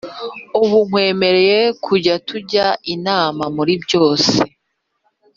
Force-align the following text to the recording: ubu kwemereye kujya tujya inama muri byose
ubu 0.61 0.77
kwemereye 0.91 1.59
kujya 1.85 2.13
tujya 2.27 2.65
inama 2.93 3.43
muri 3.55 3.73
byose 3.83 4.35